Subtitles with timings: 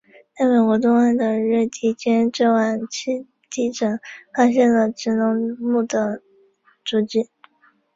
[0.35, 3.99] 在美国东岸的瑞提阶最晚期地层
[4.35, 6.23] 发现了植龙目的
[6.83, 7.29] 足迹。